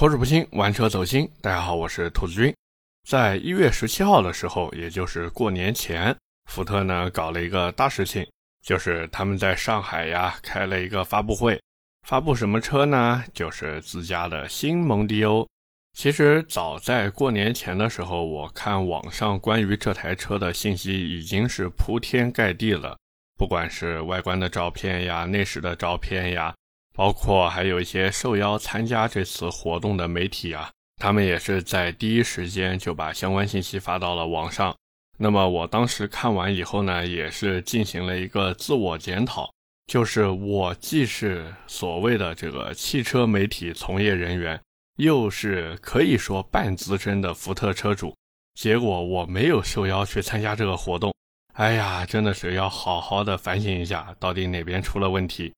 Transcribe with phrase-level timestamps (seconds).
[0.00, 1.30] 口齿不清，玩车走心。
[1.42, 2.54] 大家好，我是兔子君。
[3.06, 6.16] 在一月十七号的时候，也就是过年前，
[6.50, 8.26] 福特呢搞了一个大事情，
[8.64, 11.60] 就是他们在上海呀开了一个发布会，
[12.08, 13.22] 发布什么车呢？
[13.34, 15.46] 就是自家的新蒙迪欧。
[15.92, 22.96] 其实早在过年前的时候，我看网上关于这台车的信息已经是铺天盖地了，
[23.36, 26.54] 不管是外观的照片呀、内饰的照片呀。
[26.94, 34.74] 包括还有一些受邀参加这次活动的媒体啊，他们也是在第一时间就把相关信息发到了网上。
[35.18, 39.52] 那么我当时看完以后呢，也是进行了一个自我检讨，
[39.86, 44.58] 就是我既是所谓的这个汽车媒体从业人员，
[44.96, 48.16] 又是可以说半资深的福特车主，
[48.54, 51.14] 结果我没有受邀去参加这个活动。
[51.52, 55.52] 哎呀，真的是要好好的反省一下，到底哪边出了问题。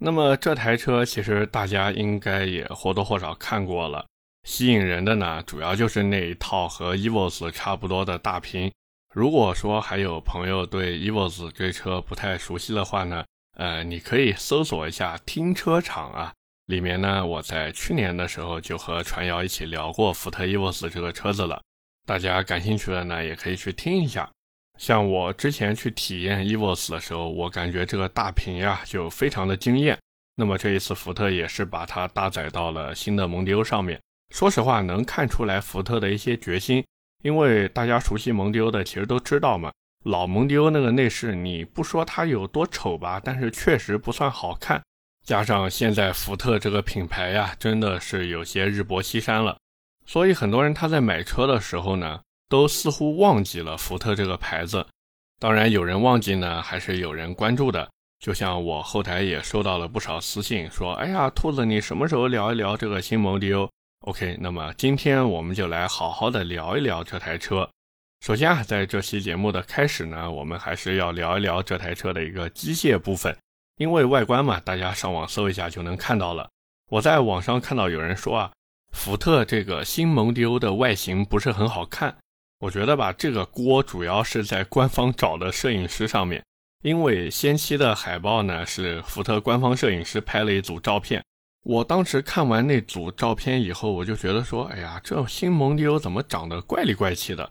[0.00, 4.06] 那么这台车其实大家应该也或多或少看过了，
[4.44, 8.72] 吸引人的呢，主要就是那一套和 EVOS 差不多的大屏。
[9.12, 13.24] 如果说还有朋友对 EVOS 这车不太熟悉的话呢，
[13.56, 16.32] 呃，你可以搜索一下听车场啊，
[16.66, 21.60] 里面呢，我在去年的时候就和传谣一起聊过福特 EVOS 这个车子了，
[22.06, 24.30] 大家感兴趣的呢，也可以去听一下。
[24.78, 29.98] 像我之前去体验 EVOS 的时候，我感觉这个大屏呀就非常的惊艳。
[30.36, 34.00] 那么这一次福特也是把它搭载到了新的蒙迪欧上面。
[34.32, 36.84] 说实话，能看出来福特的一些决心，
[37.24, 39.72] 因为大家熟悉蒙迪欧的其实都知道嘛，
[40.04, 44.80] 老蒙迪欧那个内饰，你不说它有多丑吧，但是确实不算好看。
[45.24, 49.58] 加上现在福特这个品牌呀，真的是有些日薄西山了，
[50.06, 52.20] 所以很多人他在买车的时候呢。
[52.48, 54.86] 都似乎忘记了福特这个牌子，
[55.38, 57.88] 当然有人忘记呢，还是有人关注的。
[58.18, 67.68] 就像我后台也收到了不少私信，说：“哎呀，兔子，你什么时候聊一聊这个新蒙迪欧？”OK，那么今天我们就来好好的聊一聊这台车。
[68.20, 73.36] 首先啊，在这期节目的开始呢，我们还是要聊一聊这台车的一个机械部分，
[73.76, 76.50] 因为外观嘛，大家上网搜一下就能看到了。
[76.90, 78.50] 我在网上看到有人说啊，
[78.90, 82.16] 福特这个新蒙迪欧的外形不是很好看。
[82.60, 86.44] 我觉得吧，这个锅主要是在官方找的摄影师上面，
[86.82, 91.22] 因为先期的海报呢是福特官方摄影师拍了一组照片。
[91.64, 97.48] 我当时看完那组照片以后，我就觉得说，哎呀，这新蒙迪欧怎么长得怪里怪气的？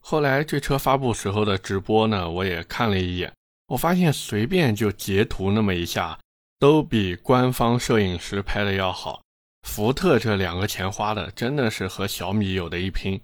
[0.00, 3.32] 后来这车发布时候的直播呢，我也看了一眼，
[3.68, 6.18] 我发现随便就截图那么一下，
[6.58, 9.22] 都比官方摄影师拍的要好。
[9.62, 13.20] 福特这两个钱花的真的是和小米有的一拼。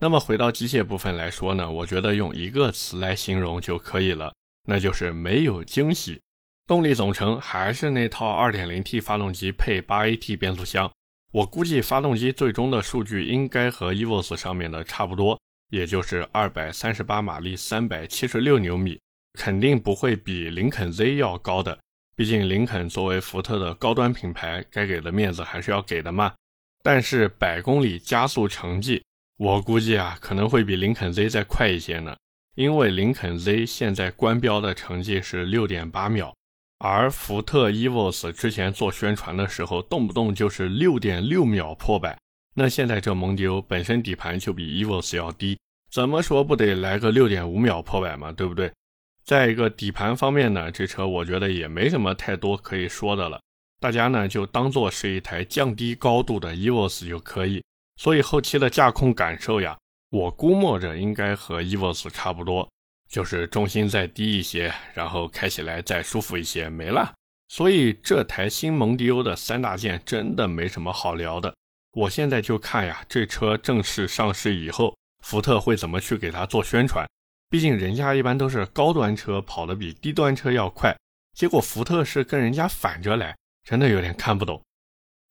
[0.00, 4.32] 那么回到机械部分来说呢，我觉得用一个词来形容就可以了，
[4.66, 6.20] 那就是没有惊喜。
[6.68, 10.88] 动力总成还是那套 2.0T 发动机配 8AT 变速箱，
[11.32, 19.00] 我估计发动机最终的数据应该和 EVOS 上面的差不多，也就是238马力，376牛米，
[19.32, 21.76] 肯定不会比林肯 Z 要高的。
[22.14, 26.34] 毕竟林肯作为福特的高端品牌，该给的面子还是要给的嘛。
[26.82, 29.02] 但是百公里加速成绩。
[29.38, 32.16] 我估计啊，可能会比林肯 Z 再快一些呢，
[32.56, 36.34] 因为林肯 Z 现在官标的成绩是六点八秒，
[36.78, 42.18] 而福特 EVOS 之前做宣传的时候，动不动就是六点六秒破百。
[42.56, 45.56] 那现在这蒙迪欧本身底盘就比 EVOS 要低，
[45.92, 48.72] 怎么说不得来个六点五秒破百嘛，对不对？
[49.24, 53.40] 再一个底盘方面呢，这车我觉得也没什么太多可以说的了，
[53.78, 57.62] 大家呢就当做是一台降低高度的 EVOS 就可以。
[57.98, 59.76] 所以后期的驾控感受呀，
[60.10, 62.66] 我估摸着应该和 EVOS 差不多，
[63.10, 67.12] 就是重心再低一些，然后开起来再舒服一些，没了。
[67.48, 71.52] 所以这台新蒙迪欧的三大件真的没什么好聊的。
[71.92, 77.04] 我现在就看呀，这车正式上市以后，福特会怎么去给它做宣传？
[77.50, 80.96] 毕竟人家一般都是高端车跑得比低端车要快，
[81.36, 84.62] 结果福特是跟人家反着来，真的有点看不懂。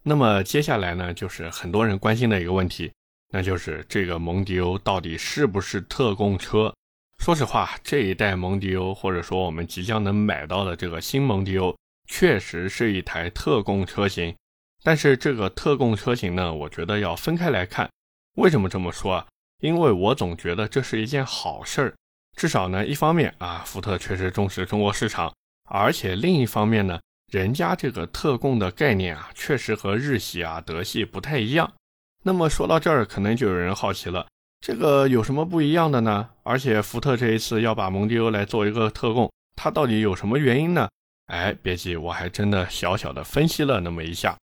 [0.10, 2.90] 那么接下来呢，就是很多人关心的一个问题，
[3.30, 6.74] 那就是这个蒙迪欧到底是不是特供车？
[7.18, 11.76] 说实话，这一代蒙迪欧，或者说我们即将能买到的这个新蒙迪欧，
[12.08, 14.34] 确实是一台特供车型。
[14.82, 17.90] 但是这个特供车型呢，我觉得要分开来看。
[18.38, 19.28] 为什么这么说啊？
[19.60, 21.94] 因为我总觉得这是一件好事儿。
[22.38, 25.34] 至少呢，一方面啊，福特确实重视中国市场，
[25.66, 26.98] 而且另一方面呢。
[27.32, 31.74] 人家这个特供的概念啊，确实和日系啊、德系不太一样。
[32.24, 34.26] 那么说到这儿，可能就有人好奇了，
[34.62, 36.30] 这个有什么不一样的呢？
[36.44, 40.88] 而且福特这一次要把蒙迪欧来做一个特供，它到底有什么原因呢？
[41.26, 44.38] 哎，别急，我还真的小小的分析了那么一下。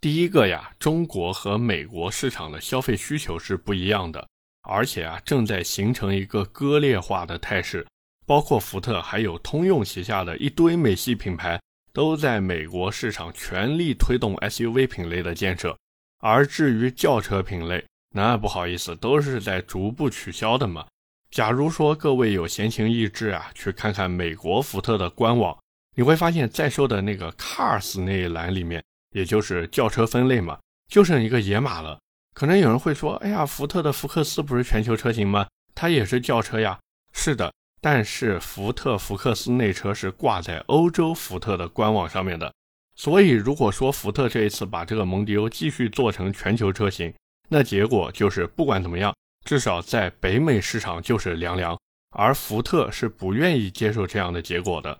[0.00, 4.24] 第一个呀，中国和美国市场的消费需求是不一样的，
[4.62, 7.84] 而且啊，正在形成一个割裂化的态势。
[8.24, 11.60] 包括福特还有通用旗下的一堆美系品牌，
[11.92, 15.76] 都在美国市场全力推动 SUV 品类的建设。
[16.18, 17.84] 而至于轿车品类，
[18.14, 20.86] 那不好意思，都是在逐步取消的嘛。
[21.30, 25.58] 假如说各位有闲情逸致啊，去看看美国福特的官网，
[25.96, 28.82] 你会发现在售的那个 Cars 那一栏里面。
[29.14, 30.58] 也就是轿车分类嘛，
[30.88, 31.98] 就剩一个野马了。
[32.32, 35.46] 可能有人会说：“哎呀，福特的福克斯不是全球车型吗？
[35.74, 36.78] 它也是轿车呀。”
[37.12, 37.52] 是的，
[37.82, 42.50] 但是福特福克斯那车是挂在欧洲福特的官网上面的。
[42.94, 47.12] 所以，如果说福特这一次把这个蒙迪欧继续做成全球车型，
[47.50, 49.14] 那结果就是不管怎么样，
[49.44, 51.78] 至少在北美市场就是凉凉。
[52.16, 54.98] 而福特是不愿意接受这样的结果的。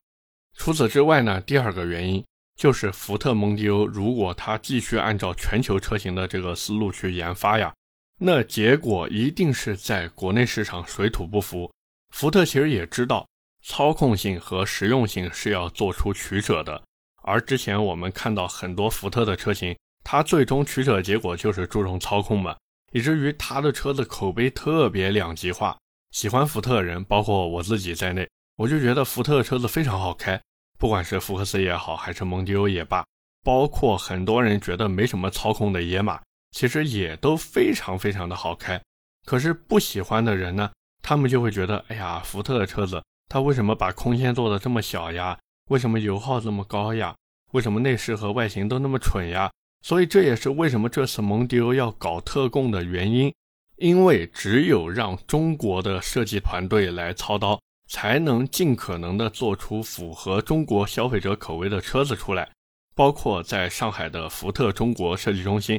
[0.59, 2.23] 除此之外呢，第二个原因。
[2.55, 7.73] 就是福特蒙迪欧，如果它继续按照全球车型的这个思路去研发呀，
[8.21, 11.73] 那结果一定是在国内市场水土不服。
[12.13, 13.27] 福特其实也知道，
[13.65, 16.81] 操控性和实用性是要做出取舍的。
[17.23, 22.57] 而之前我们看到很多福特的车型，它最终取舍结果就是注重操控嘛，
[22.93, 25.77] 以至于它的车子口碑特别两极化。
[26.11, 30.41] 喜欢福特的人，包括我自己在内，我就觉得福特的车子非常好开。
[30.79, 33.05] 不管是福克斯也好，还是蒙迪欧也罢，
[33.43, 36.21] 包括很多人觉得没什么操控的野马，
[36.51, 38.83] 其实也都非常非常的好开。
[39.25, 40.71] 可是不喜欢的人呢，
[41.03, 45.39] 他们就会觉得，哎呀，福特的车子它为什么把空间做的这么小呀？
[45.69, 47.15] 为什么油耗这么高呀？
[47.51, 49.51] 为什么内饰和外形都那么蠢呀？
[49.83, 53.35] 所以这也是为什么这次蒙迪欧要搞特供的原因，
[53.77, 57.61] 因为只有让中国的设计团队来操刀。
[57.89, 62.49] 才能尽可能的做出符合中国消费者口味的车子出来，
[62.95, 65.79] 包括在上海的福特中国设计中心，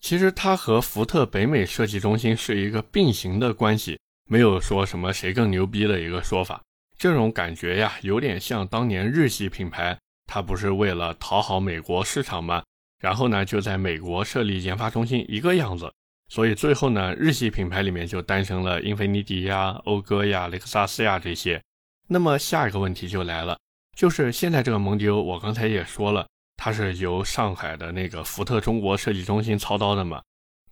[0.00, 3.96] 其实它和福特北美设计中心是一个并行的关系，
[4.28, 6.60] 没有说什么谁更牛逼的一个说法。
[6.98, 12.62] 这种感觉呀，有点像当年日系品牌，它不是为了讨好美国市场吗？
[13.00, 15.92] 然后呢，就在美国设立研发中心一个样子。
[16.28, 21.60] 所以最后呢，日系品牌里面就诞生了英菲尼迪呀、讴歌呀、雷克萨斯呀这些。
[22.08, 23.58] 那么下一个问题就来了，
[23.96, 26.26] 就是现在这个蒙迪欧，我刚才也说了，
[26.56, 30.22] 它是由上海的那个福特中国设计中心操刀的嘛？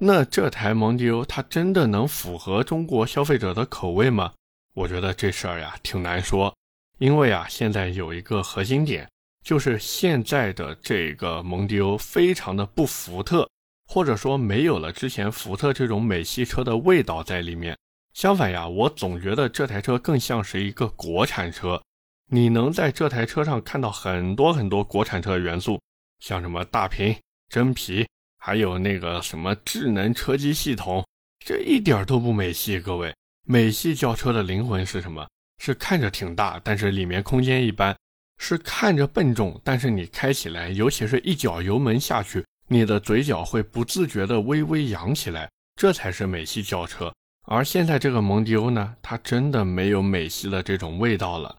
[0.03, 4.33] 那这台蒙迪欧它真的能符合中国消费者的口味吗？
[4.73, 6.57] 我觉得这事儿呀挺难说，
[6.99, 9.07] 因为啊现在有一个核心点，
[9.45, 13.49] 就是现在的这个蒙迪欧非常的不福特。
[13.93, 17.77] 或者说没有了之前福特这种美系车的味道在里面。
[18.15, 21.83] 相反呀，我总觉得这台车更像是一个国产车。
[22.31, 25.81] 你能在这台车上看到很多很多国产车的元素，
[26.21, 27.17] 像什么大屏、
[27.49, 28.07] 真皮，
[28.43, 31.07] 还有那个什么智能车机系统，
[31.45, 32.81] 这一点都不美系。
[32.81, 33.15] 各位，
[33.47, 35.29] 美系轿车的灵魂是什么？
[35.59, 37.95] 是看着挺大，但是里面空间一般；
[38.39, 42.43] 是看着笨重，但是你开起来，尤其是一脚油门下去。
[42.67, 47.13] 你的嘴角会不自觉地微微扬起来，这才是美系轿车。
[47.47, 51.55] 而现在这个蒙迪欧呢，它真的没有美系的这种味道了。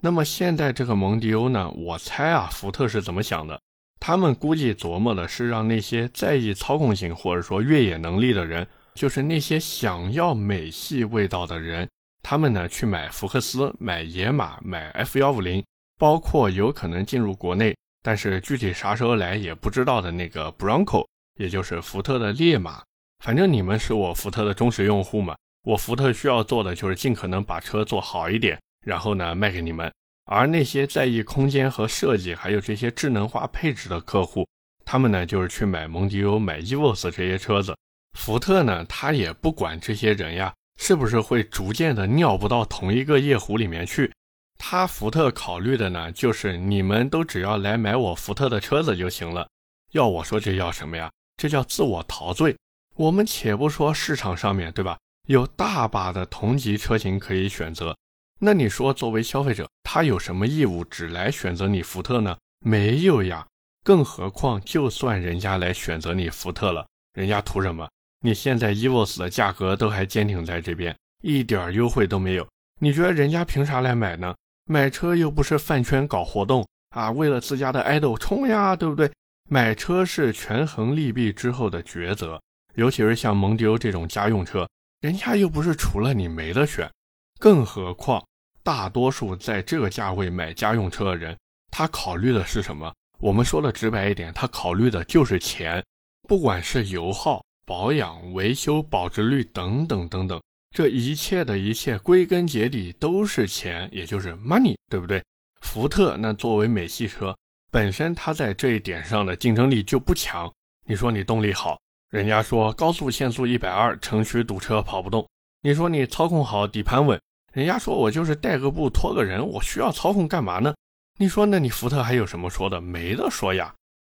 [0.00, 3.60] 那么现在这个蒙迪欧呢，我猜啊，福特是怎么想的？
[4.04, 8.66] 他们估计琢磨的是让那些在意操控性或者说越野能力的人，
[8.96, 11.88] 就是那些想要美系味道的人，
[12.20, 15.64] 他们呢去买福克斯、买野马、买 F 幺五零，
[16.00, 17.72] 包括有可能进入国内。
[18.02, 21.06] 但是具体啥时候来也不知道的那个 Bronco，
[21.38, 22.82] 也就是福特的烈马，
[23.24, 29.92] 反正你们是我福特的忠实用户嘛，我福特需要做的就是尽可能把车做好一点，然后呢卖给你们。
[30.24, 34.46] 而那些在意空间和设计，还有这些智能化配置的客户，
[34.84, 37.76] 他们呢就是去买蒙迪欧、买 EVOS 这些车子。
[38.18, 44.12] 福特呢，他也不管这些人呀是不是会逐渐的尿不到同一个夜壶里面去。
[44.58, 49.48] 他福特考虑的呢，就是你们都只要来买我福特的车子就行了。
[49.90, 51.10] 要我说，这叫什么呀？
[51.36, 52.56] 这叫自我陶醉。
[52.94, 57.96] 我们且不说市场上面对吧，有大把的同级车型可以选择。
[58.44, 62.36] 那你说，作为消费者，他有什么义务只来选择你福特呢？
[62.58, 63.46] 没有呀。
[63.84, 66.84] 更何况，就算人家来选择你福特了，
[67.14, 67.88] 人家图什么？
[68.24, 72.44] 你现在 EVOS 的价格都还坚挺在这边，一点优惠都没有。
[72.80, 74.34] 你觉得人家凭啥来买呢？
[74.64, 79.08] 买车又不是饭圈搞活动啊，为了自家的爱豆冲呀，对不对？
[79.48, 82.42] 买车是权衡利弊之后的抉择，
[82.74, 84.68] 尤其是像蒙迪欧这种家用车，
[85.00, 86.90] 人家又不是除了你没得选。
[87.38, 88.24] 更何况，
[88.62, 91.36] 大多数在这个价位买家用车的人，
[91.70, 92.92] 他考虑的是什么？
[93.18, 95.84] 我们说的直白一点，他考虑的就是钱，
[96.28, 100.42] 不管是油耗、保养、维修、保值率等等等等，
[100.74, 105.22] 这一切的一切，归根结底都是钱，也就是 money，对不对？
[105.60, 107.36] 福特那作为美系车，
[107.70, 110.52] 本身它在这一点上的竞争力就不强。
[110.84, 111.78] 你说你动力好，
[112.10, 115.24] 人家说高速限速一百二，城区堵车跑不动。
[115.62, 117.20] 你说你操控好，底盘稳。
[117.52, 120.74] 人家说我就是带个布拖个人，我需要操控干嘛呢？
[121.18, 122.80] 你说那你福特还有什么说的？
[122.80, 123.74] 没得说呀。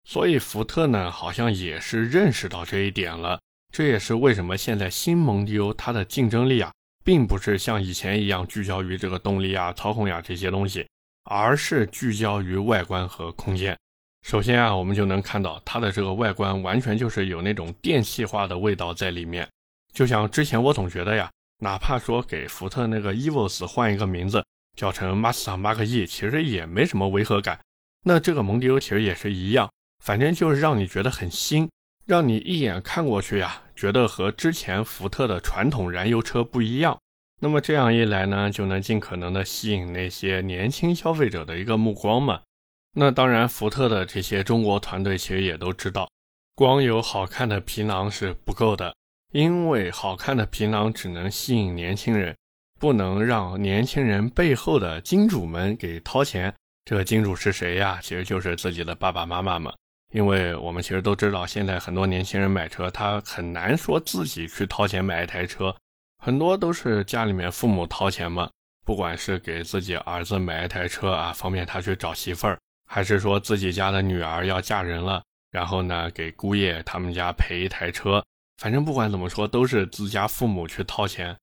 [0.09, 3.41] 所以福特呢，好像也是认识到这一点了。
[3.73, 6.71] 这也是为什么现在新蒙迪欧它的竞争力啊，
[7.03, 10.87] 并不是像以前一样聚焦于这个动力啊、操控呀这些东西，
[11.25, 13.77] 而是聚焦于外观和空间。
[14.23, 19.49] 首先啊，我们就能看到它的这个外观完全就是有那种电气化的味道在里面，
[19.93, 21.29] 就像之前我总觉得呀。
[21.65, 24.45] 哪怕说给福特那个 Evos 换一个名字，
[24.77, 27.59] 叫成 Master Mark E，其实也没什么违和感。
[28.03, 29.71] 那这个蒙迪欧其实也是一样，
[30.05, 31.71] 反正就是让你觉得很新，
[32.05, 36.99] 让你一眼看过去呀，觉得和之前福特的传统燃油车不一样。
[37.41, 42.43] 那么这样一来呢，就能尽可能的吸引那些年轻消费者的一个目光嘛。
[42.93, 46.11] 那当然，福特的这些中国团队其实也都知道，
[46.55, 48.95] 光有好看的皮囊是不够的。
[49.35, 52.37] 因为好看的皮囊只能吸引年轻人，
[52.79, 56.55] 不能让年轻人背后的金主们给掏钱。
[56.85, 57.99] 这个金主是谁呀？
[58.01, 59.75] 其实就是自己的爸爸妈妈嘛。
[60.13, 65.75] 因为我们其实都知道，现在很多年轻人买车，他很难说自己去掏钱买一台车，
[66.19, 68.49] 很多都是家里面父母掏钱嘛。
[68.87, 78.25] 不管是给自己儿子买一台车啊，方便他去找媳妇儿，还是说自己家的女儿要嫁人了，然后呢给姑爷他们家赔一台车。
[78.57, 81.37] 反正不管怎么说，都是自家父母去掏钱。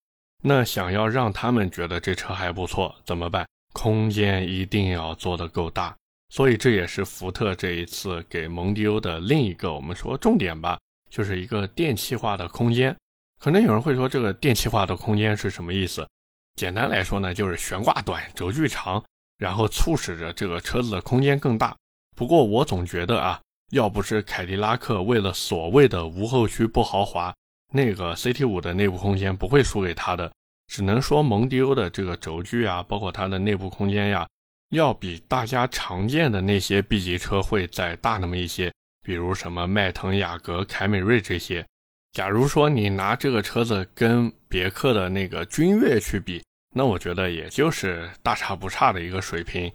[0.43, 3.45] 那想要让他们觉得这车还不错，怎么办？
[3.73, 5.95] 空间一定要做得够大。
[6.29, 12.95] 所以这也是福特这一次给蒙迪欧的另一个我们说重点吧，就是一个电气化的空间。
[13.39, 16.07] 可能有人会说，这个电气化的空间是什么意思？
[16.55, 19.03] 简单来说呢，就是悬挂短，轴距长，
[19.37, 21.75] 然后促使着这个车子的空间更大。
[22.15, 23.39] 不过我总觉得啊。
[23.71, 27.33] 要不是凯迪拉克为了所谓的无后驱不豪华，
[27.73, 30.31] 那个 CT5 的内部空间不会输给它的。
[30.67, 34.27] 只能说蒙迪欧的这个轴距啊，包括它的内部空间呀，
[34.69, 38.71] 要比大家常见的那些 B 级车会再大那么一些。
[39.03, 41.65] 比如什么迈腾、雅阁、凯美瑞这些。
[42.11, 46.43] 假如说你拿这个车子跟别克的那个君越去比，
[46.75, 49.71] 那我觉得也就是大差不差的一个水平。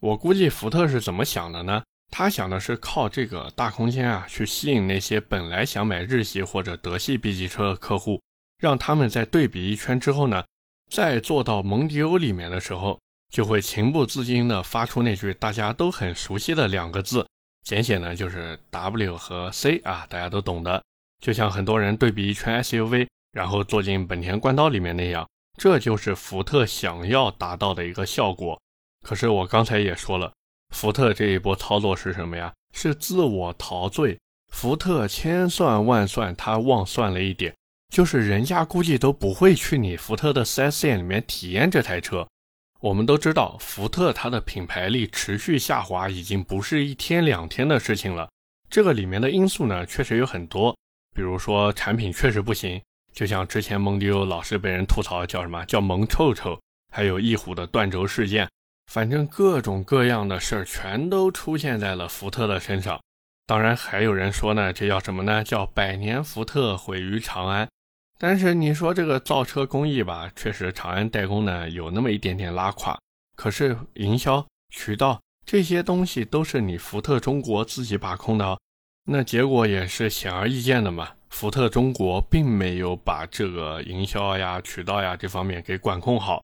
[0.00, 1.82] 我估计福特是怎么想的呢？
[2.12, 8.20] 他想的是靠这个大空间啊，去吸引那些本来想买日系或者德系 B 级车的客户，
[8.58, 10.44] 让他们在对比一圈之后呢，
[10.90, 13.00] 再坐到蒙迪欧里面的时候，
[13.30, 17.26] 就会情不自禁地发出那句大家都很熟悉的两个字，
[17.64, 20.84] 简写呢就是 W 和 C 啊，大家都懂的。
[21.18, 25.26] 就像很多人对比一圈 SUV，然后坐进本田冠道里面那样，
[25.58, 28.60] 这就是福特想要达到的一个效果。
[29.00, 30.30] 可是我刚才也说了。
[30.72, 32.52] 福特这一波操作是什么呀？
[32.74, 34.18] 是自我陶醉。
[34.48, 37.54] 福特千算万算，他忘算了一点，
[37.88, 42.26] 就是人家估计都不会去你福特的 4S 店里面体验这台车。
[42.80, 48.28] 我们都知道，福特它的品牌力持续下滑，已经不是一天两天的事情了。
[48.68, 50.76] 这个里面的因素呢，确实有很多，
[51.14, 56.58] 比如说产品确实不行，就像之前蒙迪欧老是被人吐槽叫什么叫萌臭臭，
[56.90, 58.48] 还有翼虎的断轴事件。
[58.92, 63.00] 反正各种各样的事儿全都出现在了福特的身上，
[63.46, 65.42] 当然还有人说呢，这叫什么呢？
[65.42, 67.66] 叫百年福特毁于长安。
[68.18, 72.94] 但是你说这个造车工艺吧，确实长安代工呢有那么一点点拉垮。
[73.34, 78.58] 可是营销渠道这些东西都是你福特中国自己把控的哦，
[79.06, 81.08] 那结果也是显而易见的嘛。
[81.30, 86.42] 福特中国并没有把这个营销呀、渠道呀这方面给管控好。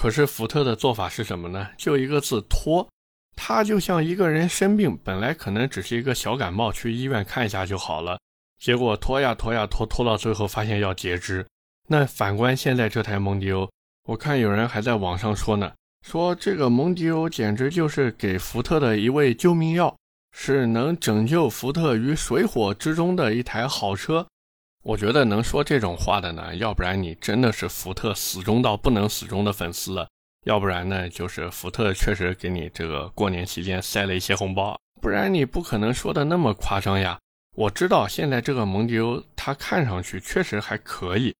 [0.00, 1.68] 可是福特的做法是什么呢？
[1.76, 2.88] 就一个字拖。
[3.36, 8.18] 他就像一个人生病，本来可能只是一个小感冒，去医院看一下就好了。
[8.58, 11.46] 结果拖呀拖呀拖，拖到最后发现要截肢。
[11.86, 13.70] 那反观现在这台蒙迪欧，
[14.08, 15.70] 我看有人还在网上说呢，
[16.06, 19.94] 说这个蒙迪欧简直就是给福特的一味救命药，
[20.32, 24.26] 是能拯救福特于水火之中的一台好车。
[24.82, 30.08] 我觉得能说这种话的呢，要不然你真的是福特死忠到不能死忠的粉丝了，
[30.46, 37.18] 要不然呢，就是福特确实给你这个过年期间塞了一些红包，不然你不可能说的那么夸张呀。
[37.56, 41.34] 我知道现在这个蒙迪欧它看上去确实还可以，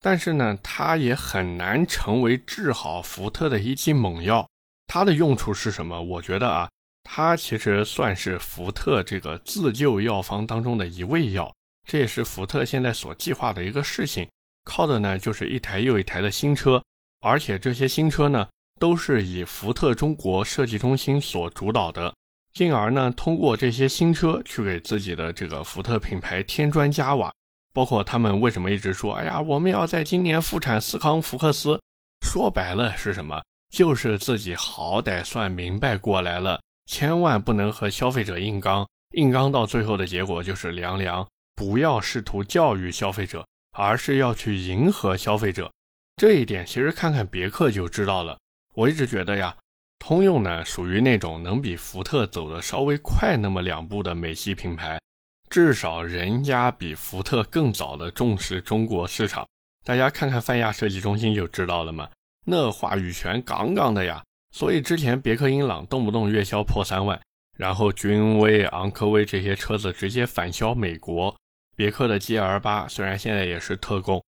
[0.00, 4.48] 但是呢，它也很难成为治好福特的一剂猛药。
[4.86, 6.00] 它的用处是什么？
[6.00, 6.70] 我觉得啊，
[7.02, 11.52] 它其实算是福特这个自救药方当中的一味药，
[11.86, 14.28] 这也是福特现在所计划的一个事情。
[14.64, 16.82] 靠的呢就是一台又一台的新车，
[17.20, 18.48] 而且这些新车呢
[18.80, 22.12] 都是以福特中国设计中心所主导的，
[22.52, 27.32] 进而呢通过这些新车去给自己的这个福特品牌添砖加瓦。
[27.72, 31.78] 包括他们为什么一直说，哎呀，我们要在今年复产斯康福克斯，
[32.26, 33.42] 说白了是什么？
[33.70, 41.26] 就是自己好歹算明白过来了，千万不能和消费者硬刚，硬刚到最后的结果就是凉凉。
[41.56, 45.72] 不要试图教育消费者，而是要去迎合消费者。
[46.16, 48.38] 这一点其实看看别克就知道了。
[48.74, 49.56] 我一直觉得呀，
[49.98, 55.00] 通用呢属于那种能比福特走的稍微快那么两步的美系品牌。
[55.48, 59.48] 至少人家比福特更早的重视中国市场，
[59.84, 62.08] 大家看看泛亚设计中心就知道了嘛，
[62.44, 64.22] 那话语权杠杠的呀。
[64.52, 67.18] 所以之前别克英朗动不动月销破三万，
[67.56, 71.34] 然后君威、昂科威这些车子直接反销美国。
[71.76, 74.24] 别克的 GL 八虽然现在也是特供，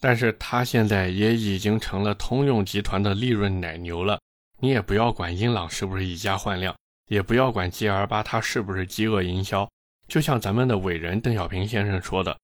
[0.00, 4.20] 但是它现在也已经成了通用集团的利润奶牛了。
[4.60, 6.72] 你也不要管英朗是不是以价换量，
[7.08, 9.68] 也不要管 GL 八它是不是饥饿营销。
[10.06, 12.38] 就像咱们的伟人邓小平先生说的：“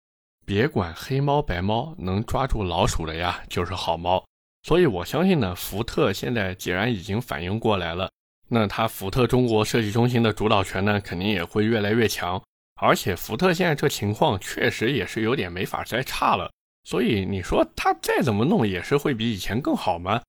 [0.44, 4.24] 别管黑猫白猫，能抓住老鼠的呀，就是好猫。”
[4.66, 8.10] 所以，我相信呢，福特现在既然已经反应过来了，
[8.48, 12.42] 那它福特中国设计中心的主导权呢，肯定也会越来越强。
[12.78, 16.50] 而且，福特现在这情况确实也是有点没法再差了。
[16.84, 20.22] 所以，你说他再怎么弄，也是会比以前更好吗？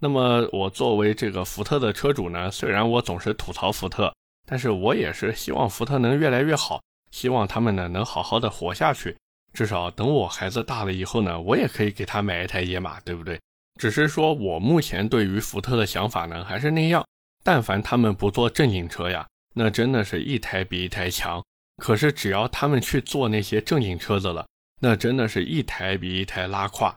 [0.00, 4.12] 那么，我作为这个福特的车主呢，虽然我总是吐槽福特。
[4.48, 9.16] 但是我也是希望福特能越来越好，希望他们呢能好好的活下去。
[9.52, 13.40] 至少等我孩子大了以后呢，我也可以给他买一台野马，对不对？
[13.80, 17.04] 只是说我目前对于福特的想法呢还是那样，
[17.42, 21.42] 但凡他们不做正经车呀，那真的是一台比一台强。
[21.76, 24.46] 可是只要他们去做那些正经车子了，
[24.80, 26.96] 那真的是一台比一台拉胯。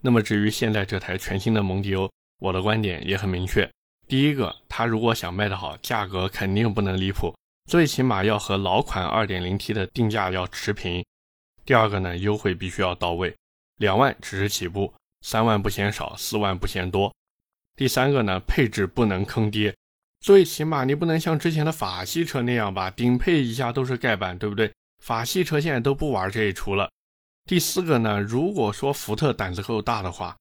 [0.00, 3.68] 那么至于现在这台全新的蒙迪欧，我的观点也很明确。
[4.06, 7.34] 第一个，它如果想卖得好，价格肯定不能离谱，
[7.68, 11.04] 最起码要和老款 2.0T 的定价要持平。
[11.64, 13.34] 第二个呢，优惠必须要到位，
[13.78, 17.12] 两万只是起步，三万不嫌少，四万不嫌多。
[17.74, 19.74] 第三个呢，配置不能坑爹，
[20.26, 24.68] 最起码你不能像之前的法系车那样吧，顶配以下都是盖板，对不对？
[25.00, 26.90] 法系车现在都不玩这一出了。
[27.44, 30.34] 第四个呢，如果说福特胆子够大的话。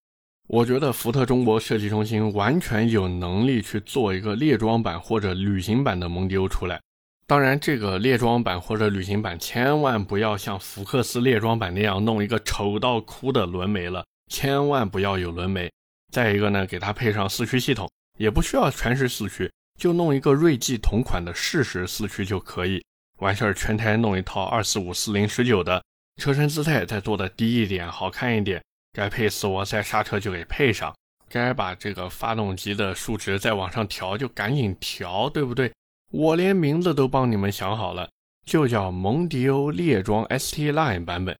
[0.47, 6.81] 我觉得福特中国设计中心完全有能力去做一个列装版或者旅行版的蒙迪欧出来。
[7.27, 15.71] 当然，这个列装版或者旅行版千万不要像福克斯列装版那样弄一个丑到哭的轮眉了，千万不要有轮眉。
[16.11, 22.83] 再一个呢，给它配上四驱系统，也不需要全时四驱，就弄一个锐际同款的适时四驱就可以。
[23.19, 25.83] 完事儿全台弄一套二四五四零十九的
[26.21, 28.61] 车身姿态，再做的低一点，好看一点。
[28.93, 30.95] 该配四活塞刹车就给配上，
[31.29, 35.71] 该把这个发动机的数值再往上调就赶紧调，对不对？
[36.11, 38.09] 我连名字都帮你们想好了，
[38.45, 41.37] 就叫蒙迪欧猎装 ST Line 版本。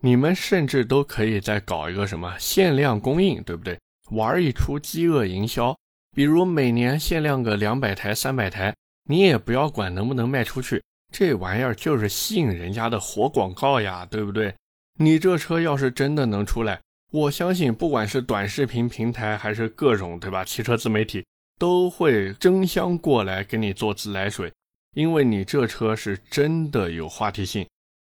[0.00, 3.78] 你们甚至都可以再搞一个什么限量供应，对不对？
[4.10, 5.74] 玩一出饥饿营销，
[6.18, 8.74] 比如每年限量个两百台、三百台，
[9.08, 14.52] 你也不要管能不能卖出去，这玩意儿就是吸引人家的活广告呀，对不对？
[14.98, 16.80] 你这车要是真的能出来，
[17.12, 20.44] 我相信，不管是短视频平台还是各种，对吧？
[20.44, 21.24] 汽车自媒体
[21.56, 24.52] 都会争相过来给你做自来水，
[24.96, 27.64] 因为你这车是真的有话题性。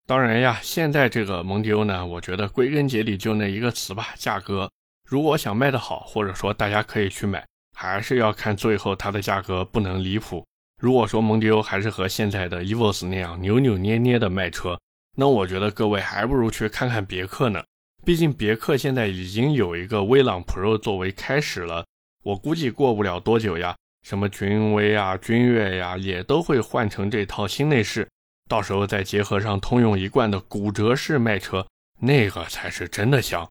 [0.08, 4.68] 当然呀，现在这个蒙迪欧呢，我觉得归根结底就那一个词吧，价格。
[5.08, 7.46] 如果想卖得好，或者说大家可以去买，
[7.82, 10.46] 还是要看最后它的价格不能离谱。
[10.80, 14.80] 如果说蒙迪欧还是和现在的 EVOS 那样扭扭捏捏的卖车，
[15.18, 17.64] 那我觉得各位还不如去看看别克呢。
[18.06, 21.84] 毕竟别克现在已经有一个威朗 Pro 作为开始了，
[22.24, 28.08] 我估计过不了多久呀，什么君威啊、君越呀，也都会换成这套新内饰，
[28.48, 31.66] 到时候再结合上通用一贯的骨折式卖车，
[32.00, 33.50] 那个才是真的香。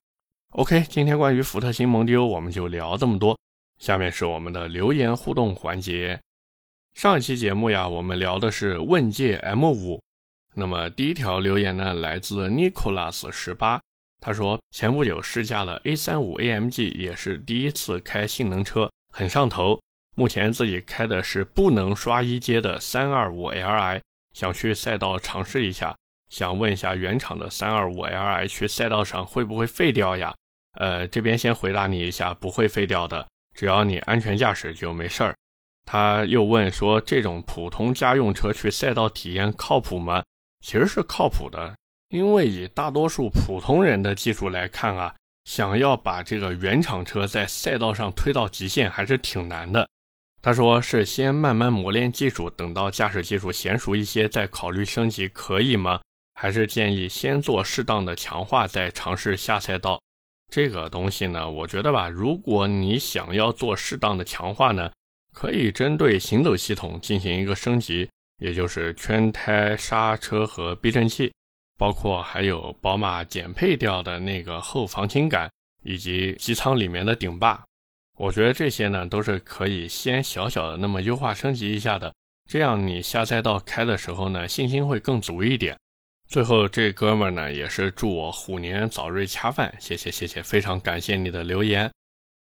[0.52, 3.36] OK，今天关于福特新蒙迪欧我们就聊这么多，
[3.80, 6.20] 下面是我们的留言互动环节。
[6.94, 9.98] 上一期节目呀，我们聊的是问界 M5，
[10.54, 13.80] 那么第一条留言呢，来自 Nicholas 十八。
[14.20, 19.80] 他说，前不久试驾了 A35 AMG，也是第一次开性能车，很上头。
[20.14, 24.02] 目前自己开的是不能刷一阶的 325Li，
[24.34, 25.96] 想去赛道尝试一下。
[26.28, 30.34] 想问一下原厂的 325Li 去赛道上会不会废掉呀？
[30.78, 33.26] 呃，这边先回答你一下，不会废掉的，
[33.60, 35.36] 只要你安全驾驶就没事儿。
[35.84, 40.24] 他又问说：“这种普通家用车去赛道体验靠谱吗？”
[40.64, 41.76] 其实是靠谱的，
[42.08, 49.86] 因为以大多数普通人的技术来看啊，想要把这个原厂车在赛道上推到极限还是挺难的。
[50.40, 56.00] 他说是先慢慢磨练技术，等到驾驶技术娴熟一些再考虑升级，可以吗？
[56.32, 60.00] 还是建议先做适当的强化，再尝试下赛道。
[60.50, 64.90] 这个东西呢，我觉得吧，如果你想要做适当的强化呢。
[65.32, 68.10] 可以针对行走系统进行一个升级，
[68.42, 71.32] 也就是圈胎、刹车和避震器，
[71.78, 75.48] 包括还有宝马减配掉的那个后防倾杆
[75.84, 77.62] 以及机舱里面的顶坝。
[78.18, 82.12] 我觉得这些呢都是可以先小小的那么优化升级一下的，
[82.48, 85.78] 这样你下赛道开的时候呢信心会更足一点。
[86.30, 91.90] 最后这哥们呢也是祝我虎年早日恰饭，谢谢谢谢，非常感谢你的留言。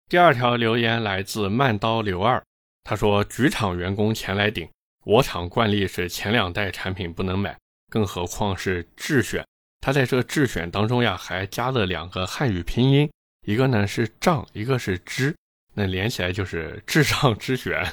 [0.08, 2.42] 第二条留言来自慢刀刘二。
[2.86, 4.66] 他说：“局厂员工前来顶，
[5.04, 7.58] 我厂惯例是前两代产品不能买，
[7.90, 9.46] 更何况是智选。
[9.82, 13.12] 他在这个智选当中呀，还加了两个汉语拼音，
[13.46, 15.36] 一个呢是障，一个是知，
[15.74, 17.86] 那连起来就是智障之选。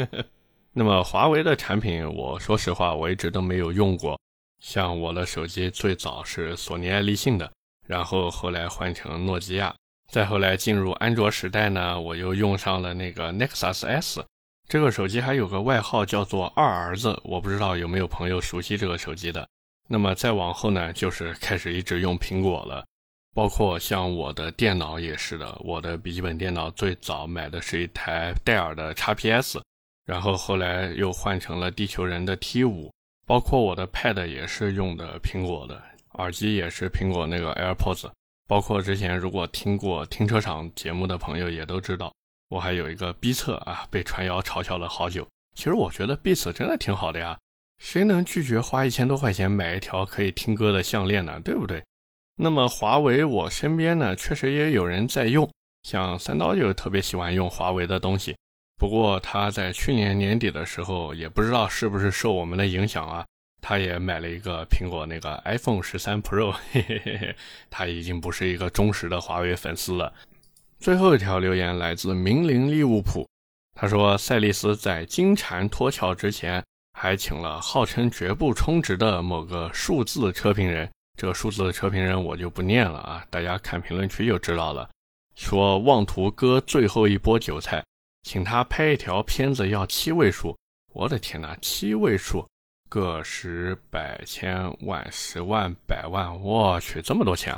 [0.72, 4.18] 那么华为的产品，我说实话，我一直都没有用过。
[4.60, 7.50] 像我的手机最早是索尼爱立信的，
[7.86, 9.74] 然后后来换成诺基亚。”
[10.12, 14.24] 再后来进入安卓时代呢，我又用上了那个 Nexus S，
[14.68, 19.48] 这个手机还有个外号叫做“二儿子”，我不知道有没有朋友熟悉这个手机的。
[19.88, 22.84] 那么再往后呢，就是开始一直用苹果了，
[23.34, 29.60] 包括像我的电脑也是的，我的笔记本电脑最早买的是一台戴尔的 XPS，
[30.06, 32.90] 然后后来又换成了地球人的 T5，
[33.30, 35.80] 包括我的 Pad 也是用的苹果的，
[36.14, 38.10] 耳机也是苹果那个 AirPods。
[38.48, 42.12] 包括之前如果听过停车场节目的朋友也都知道，
[42.48, 45.24] 我还有一个 B 测啊，被传谣嘲笑了好久。
[45.54, 47.38] 其实我觉得 B 侧真的挺好的呀，
[47.78, 51.38] 谁能拒绝花一千多块钱买一条可以听歌的项链呢？
[51.44, 51.80] 对不对？
[52.34, 55.48] 那么华为，我身边呢确实也有人在用，
[55.84, 58.34] 像三刀就特别喜欢用华为的东西。
[58.80, 63.26] 不过他在去年年底的时候，也不知道是不是受我们的影响啊。
[63.60, 67.36] 他也买了一个苹果那个 iPhone 十三 Pro，嘿嘿嘿嘿，
[67.68, 70.10] 他已经不是一个忠实的华为粉丝了。
[70.78, 73.28] 最后一条留言来自明灵利物浦，
[73.78, 76.64] 他说赛利斯在金蝉脱壳之前，
[76.98, 84.88] 还请了号称绝不充值的某个数字车评人，这个数字车评人我就不念了啊，大家看评论区就知道了。
[85.36, 87.84] 说妄图割最后一波韭菜，
[88.22, 90.56] 请他拍一条片子要七位数，
[90.92, 92.46] 我的天哪，七位数！
[92.88, 97.56] 个十百千万十万百万，我去这么多钱！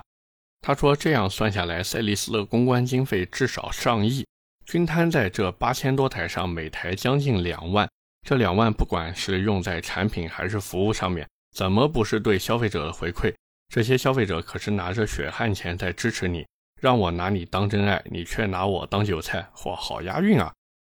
[0.60, 4.26] 他说这样算下来，赛利斯的公关经费至少上亿，
[4.66, 7.88] 均摊在这八千多台上，每台将近两万。
[8.28, 13.34] 这两万不管是用在产品还是服务上面，怎么不是对消费者的回馈？
[13.68, 16.46] 这些消费者可是拿着血汗钱在支持你，
[16.82, 20.52] 让我拿你当真爱，你却拿我当韭菜，嚯，好押韵啊！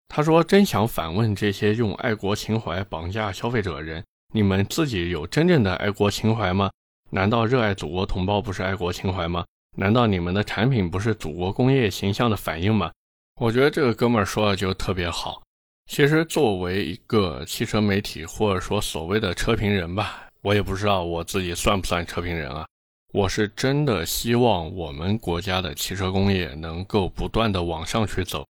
[0.08, 4.04] 他说真想反问这些用爱国情怀绑架消费者的人。
[4.34, 6.68] 你们自己有真正的爱国情怀吗？
[7.10, 9.44] 难道热爱祖国同胞不是爱国情怀吗？
[9.76, 12.90] 难道你们的产品不是祖国工业形象的反应吗？
[13.40, 15.40] 我觉得这个哥们儿说的就特别好。
[15.88, 22.66] 其实作为一个汽车媒体或者说所谓的车评人吧，我也不知道我自己算不算车评人啊。
[23.16, 28.46] 我是真的希望我们国家的汽车工业能够不断的往上去走，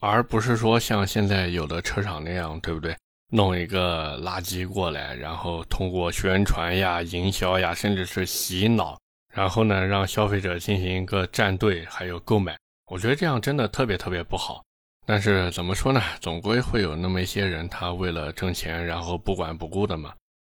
[0.00, 2.96] 而不是说像现在有的车厂那样，对不对？
[3.30, 8.98] 弄一个垃圾过来，然后通过宣传呀、营销呀，甚至是洗脑，
[9.34, 12.56] 然后呢，让消费者进行一个站队，还有购买。
[12.86, 14.64] 我觉得这样真的特别特别不好。
[15.04, 16.00] 但是怎么说呢？
[16.22, 20.14] 总归会有那么一些人，他为了挣钱，然后不管不顾的嘛。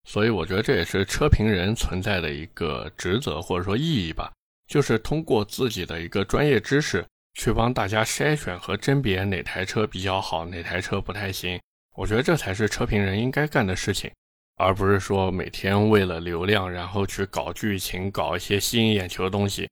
[0.09, 4.33] 所以我觉得这也是车评人存在的一个职责或者说意义吧，
[4.67, 11.61] 就是通过自己的一个专业知识，去帮大家筛选和甄别哪台车比较好，哪台车不太行。
[11.95, 14.11] 我觉得这才是车评人应该干的事情，
[14.57, 19.69] 而不是说每天为了流量，然后去搞剧情，搞一些吸引眼球的东西。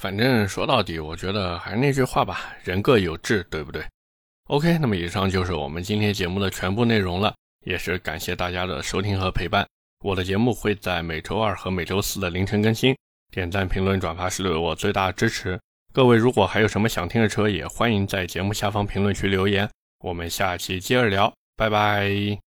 [0.00, 3.84] 反正说到底，我觉得还是那句话吧，人各有志，对不对
[4.48, 7.32] ？OK，那么以上就是我们今天节目的全部内容了，
[7.64, 9.64] 也是感谢大家的收听和陪伴。
[10.06, 12.96] 我的节目会在每周二和每周四的凌晨更新，
[13.32, 15.58] 点赞、评论、转发是对我最大的支持。
[15.92, 19.68] 各位如果还有什么想听的车，也欢迎在节目下方评论区留言，
[20.04, 21.32] 我们下期接着聊。
[21.56, 22.45] 拜拜。